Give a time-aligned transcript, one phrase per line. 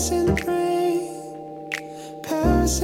[0.00, 2.22] Paris the rain.
[2.22, 2.80] Paris.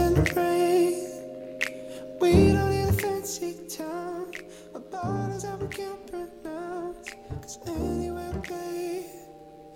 [2.21, 4.33] We don't need a fancy town.
[4.75, 7.09] A borders that we can't pronounce.
[7.41, 9.07] Cause anywhere to be,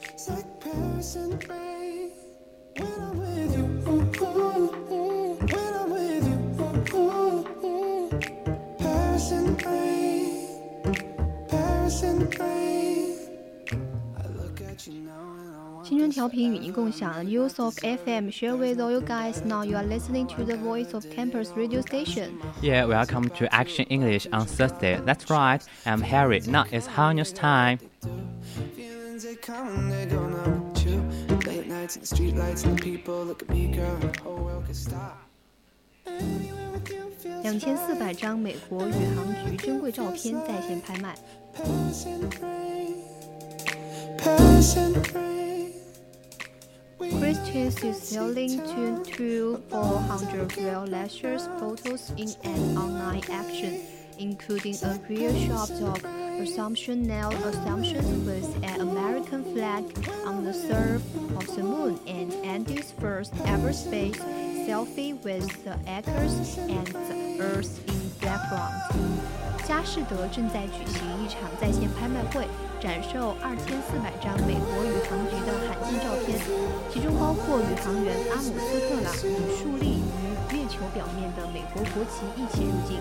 [0.02, 1.46] it's like Paris in the
[16.19, 19.41] 调频与您共享 News of FM share with all you guys.
[19.45, 22.37] Now you are listening to the voice of campus radio station.
[22.61, 24.99] Yeah, welcome to Action English on Thursday.
[25.05, 26.41] That's right, I'm Harry.
[26.47, 27.79] Now it's high news time.
[28.75, 31.01] feelings they come and they go now with you.
[31.49, 33.97] Late nights and the street lights and the people look at me, girl.
[33.97, 35.17] The whole world could stop.
[36.05, 41.15] Anywhere with you feels 两千四百张美国宇航局珍贵照片在线拍卖。
[44.25, 45.38] Paris in the
[47.29, 47.73] rain, Paris in the rain.
[47.73, 53.81] Christie's is selling two to 400 real lectures photos in an online auction,
[54.17, 56.03] including a real shot of
[56.35, 59.85] Assumption nail assumptions with an American flag
[60.25, 61.01] on the surf
[61.37, 64.19] of the moon and Andy's first ever space
[64.67, 68.75] selfie with the acres and the Earth in background.
[69.65, 72.45] 佳士得正在举行一场在线拍卖会，
[72.81, 74.55] 展售二千四百张美
[77.29, 82.99] 包括宇航员阿姆斯特朗与竖立于月球表面的美国国旗一起入境。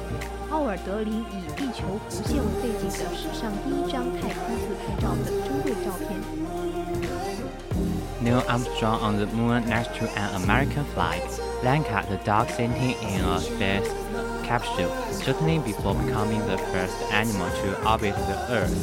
[0.50, 6.14] 奥尔德林以地球弧线为背景的史上第一张太空自拍照的珍贵照片。
[8.22, 11.20] Neil Armstrong on the moon next to an American flag.
[11.62, 13.90] Lanka, the dog sitting in a space
[14.42, 14.90] capsule,
[15.22, 18.74] shortly before becoming the first animal to orbit the Earth.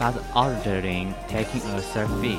[0.00, 2.38] But Aldrin taking a selfie.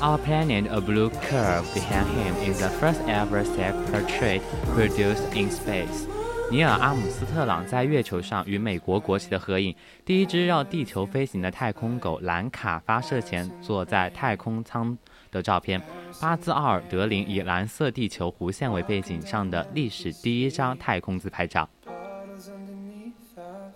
[0.00, 4.40] Our planet, a blue curve behind him, is the first ever self-portrait
[4.74, 6.06] produced in space.
[6.50, 14.96] 尼尔·阿姆斯特朗在月球上与美国国旗的合影，第一只绕地球飞行的太空狗兰卡发射前坐在太空舱
[15.30, 15.80] 的照片，
[16.18, 21.68] 巴兹奥尔德林以蓝色地球弧线为背景上的历史第一张太空自拍照。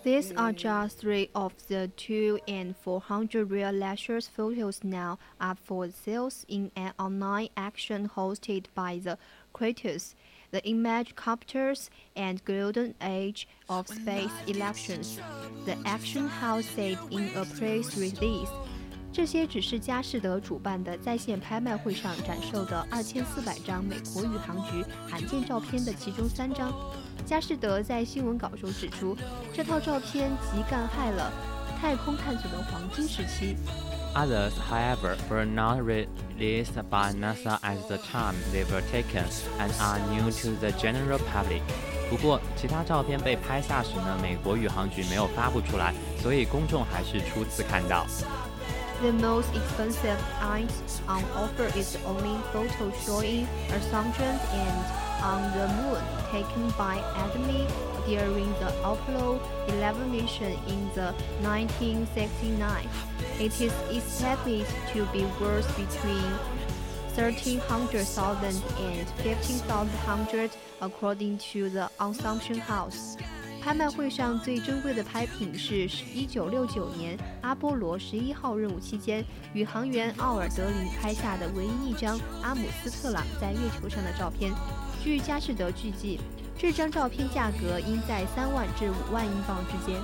[0.07, 5.89] These are just three of the two and 400 real lectures photos now up for
[5.91, 9.17] sales in an online auction hosted by the
[9.51, 10.15] creators,
[10.51, 15.19] the image captors and golden age of space elections,
[15.65, 18.49] the action house said in a press release.
[19.11, 26.71] 这些只是佳士得主办的在线拍卖会上展售的二千四百张美国宇航局罕见照片的其中三张。
[27.25, 29.17] 佳士得在新闻稿中指出，
[29.53, 31.31] 这套照片即干害了
[31.81, 33.55] 太空探索的黄金时期。
[34.13, 39.25] Others, however, were not released by NASA at the time they were taken
[39.59, 41.61] and are new to the general public.
[42.09, 48.07] 不过，其他照片被拍下时呢，美国宇航局没有发布出来，所以公众还是初次看到。
[49.01, 50.69] The most expensive item
[51.07, 54.85] on offer is only photo showing Assumption and
[55.21, 57.67] on the moon taken by Adami
[58.07, 61.13] during the Apollo 11 mission in the
[61.45, 62.89] 1969.
[63.39, 66.31] It is estimated to be worth between
[67.13, 73.15] 1300,000 and 15,000 according to the Assumption House.
[73.61, 79.23] 拍卖会上最珍贵的拍品是1969年阿波罗11号任务期间，
[79.53, 84.53] 宇航员奥尔德林拍下的唯一一张阿姆斯特朗在月球上的照片。
[85.03, 86.19] 据佳士得据记，
[86.57, 90.01] 这张照片价格应在三万至五万英镑之间。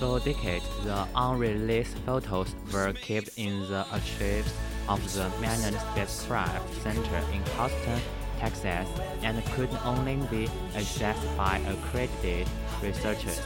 [0.00, 4.50] For decades, the unreleased photos were kept in the archives
[4.86, 8.00] of the Manned Spacecraft Center in Houston,
[8.39, 8.87] Texas,
[9.21, 12.47] and could only be accessed by accredited
[12.81, 13.41] researchers.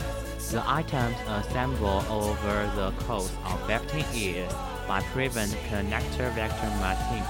[0.51, 4.51] The items assembled over the course of 15 years
[4.87, 7.23] by Prevent Connector Vector Martin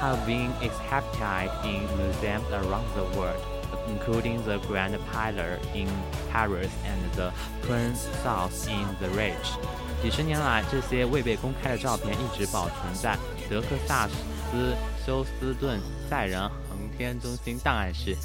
[0.00, 3.42] have been exhibited in museums around the world,
[3.88, 5.88] including the Grand Palais in
[6.32, 7.32] Paris and the
[7.68, 9.56] Renaissance in the Reich.
[10.02, 13.16] 几十年来，这些未被公开的照片一直保存在
[13.48, 14.14] 德克萨斯
[14.51, 14.75] 斯
[15.05, 18.17] 休斯顿载人航天中心档案室。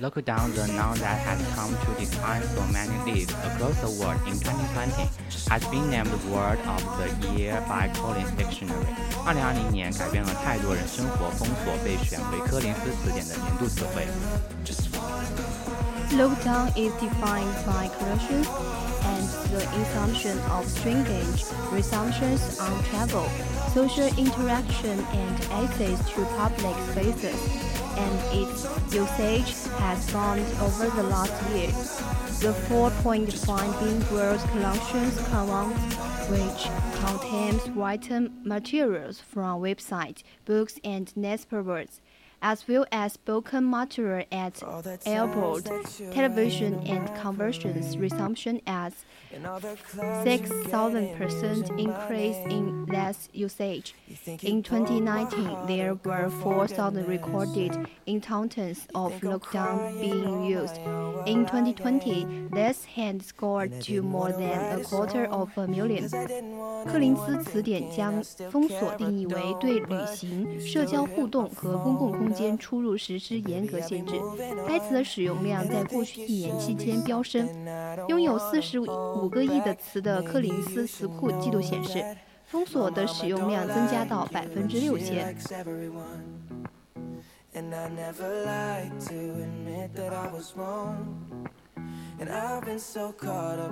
[0.00, 4.36] Lockdown the noun that has come to define so many lives across the world in
[4.38, 5.08] 2020
[5.48, 7.08] has been named Word of the
[7.38, 8.92] Year by Collins Dictionary。
[9.24, 14.06] 二零二零年改变了太多人生活，封锁被选为柯林斯词典的年度词汇。
[16.14, 18.46] Lockdown is defined by corrections
[19.02, 21.36] and the assumption of stringent
[21.74, 23.28] resumptions on travel,
[23.74, 28.64] social interaction, and access to public spaces and its
[28.94, 31.72] usage has gone over the last year.
[32.40, 35.76] The 4.5 billion gross collections count,
[36.30, 36.68] which
[37.04, 42.00] contains written materials from websites, books, and newspapers,
[42.43, 44.63] as well as spoken material at
[45.05, 45.69] airport,
[46.11, 53.93] television, and conversions resumption as 6,000% increase in less usage.
[54.41, 60.77] In 2019, there were 4,000 recorded instances of lockdown being used.
[61.27, 66.09] In 2020, this had scored to more than a quarter of a million.
[66.87, 74.14] 柯林斯词典将封锁定义为对旅行、社交互动和公共空 间出入实施严格限制。
[74.66, 77.48] 该词的使用量在过去一年期间飙升，
[78.08, 78.84] 拥有四十五。
[79.14, 82.04] 五个亿的词的柯林斯词库记录显示，
[82.44, 85.34] 封锁的使用量增加到百分之六千。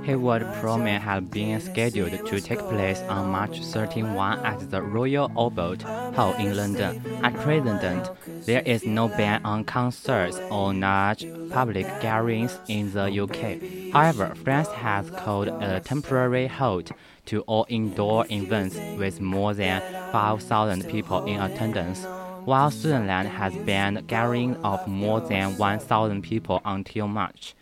[0.05, 5.83] Hayward Promenade has been scheduled to take place on March 31 at the Royal Albert
[5.83, 7.01] Hall in London.
[7.23, 8.11] At present,
[8.45, 13.93] there is no ban on concerts or large public gatherings in the UK.
[13.93, 16.91] However, France has called a temporary halt
[17.27, 19.81] to all indoor events with more than
[20.11, 22.05] 5,000 people in attendance
[22.45, 27.53] while Switzerland has banned gathering of more than 1,000 people until March.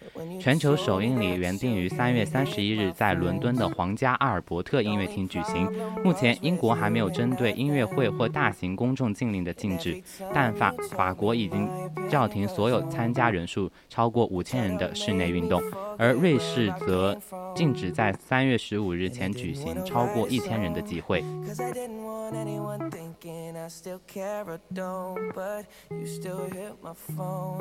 [0.41, 5.71] 全球首映礼原定于三月三十一日在伦敦的皇家阿尔伯特音乐厅举行。
[6.05, 10.03] 目前，英国还没有针对音乐会或大型公众禁令的禁止，
[10.35, 11.69] 但法法国已经
[12.11, 15.62] 叫停所有参加人数超过五千人的室内运动，
[15.97, 17.17] 而瑞士则
[17.55, 21.25] 禁止在三月十五日前举行超过一千人的集会。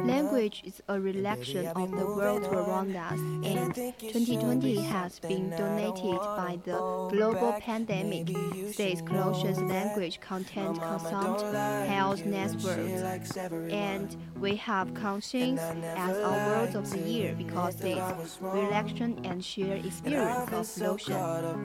[0.05, 6.59] Language is a reflection of the world around us, and 2020 has been dominated by
[6.63, 6.77] the
[7.11, 8.29] global pandemic.
[8.71, 11.41] States closures language content consumed
[11.89, 13.37] health networks,
[13.73, 19.85] and we have conscience as our words of the year because it's reflection and shared
[19.85, 21.15] experience of notion.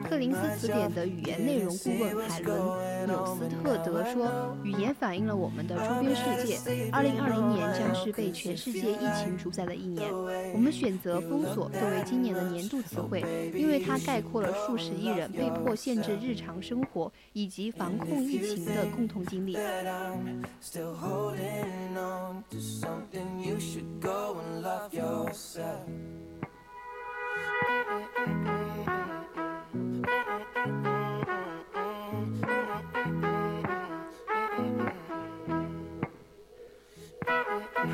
[0.10, 6.59] 克林斯词典的语言内容顾问海伦纽斯特 德说：“语言反映了我们的周边世界。
[6.91, 10.11] 二零二零年将是被全世界疫情主宰的一年。
[10.53, 13.23] 我们选择封锁作为今年的年度词汇，
[13.55, 19.57] 因为它概括了数十亿人被迫限制日常生活以及防控疫情的共同经历。”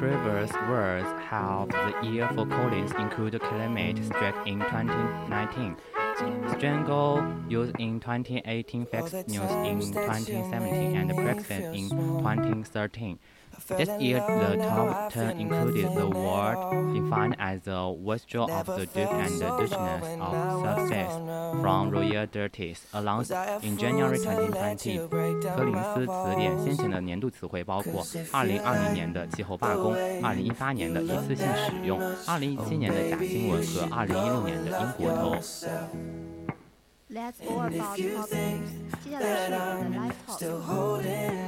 [0.01, 5.77] Previous words have the year for Collins include climate strike in 2019,
[6.57, 13.19] strangle used in 2018, Fox News in 2017, and Brexit in 2013.
[13.68, 19.10] This year, the top 10 included the word defined as the withdrawal of the Duke
[19.10, 20.02] and Duchess of
[20.62, 21.14] Sussex
[21.62, 23.32] from royal duties announced
[23.64, 25.08] in January 2020。
[25.08, 35.36] 柯林斯词典先前的年度词汇包括2020年的气候罢工、2018年的一次性使用、2017年的假新闻和2016年的英国头。
[37.10, 38.70] That's all about topics.
[39.04, 41.39] 接下来是我们的 live talk。